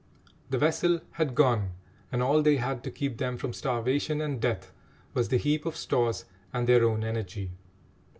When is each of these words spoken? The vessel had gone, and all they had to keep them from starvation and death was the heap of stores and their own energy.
The 0.49 0.57
vessel 0.57 1.01
had 1.11 1.35
gone, 1.35 1.73
and 2.11 2.23
all 2.23 2.41
they 2.41 2.55
had 2.57 2.83
to 2.85 2.89
keep 2.89 3.19
them 3.19 3.37
from 3.37 3.53
starvation 3.53 4.19
and 4.19 4.41
death 4.41 4.71
was 5.13 5.29
the 5.29 5.37
heap 5.37 5.63
of 5.63 5.77
stores 5.77 6.25
and 6.51 6.65
their 6.65 6.83
own 6.85 7.03
energy. 7.03 7.51